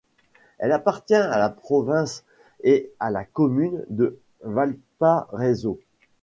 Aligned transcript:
Elle 0.57 0.71
appartient 0.71 1.13
à 1.13 1.37
la 1.37 1.51
province 1.51 2.23
et 2.63 2.91
à 2.99 3.11
la 3.11 3.23
commune 3.23 3.83
de 3.91 4.17
Valparaíso. 4.43 5.77